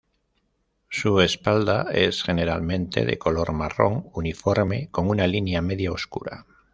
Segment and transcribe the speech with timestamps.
[0.89, 6.47] Su espalda es generalmente de color marrón uniforme con una línea media oscura.